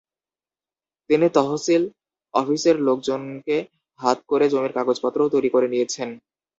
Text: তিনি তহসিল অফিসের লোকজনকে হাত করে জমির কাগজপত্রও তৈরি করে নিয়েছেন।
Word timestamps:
তিনি 1.09 1.27
তহসিল 1.35 1.83
অফিসের 2.33 2.75
লোকজনকে 2.87 3.57
হাত 3.99 4.19
করে 4.29 4.45
জমির 4.49 4.75
কাগজপত্রও 4.77 5.33
তৈরি 5.33 5.49
করে 5.55 5.67
নিয়েছেন। 5.67 6.09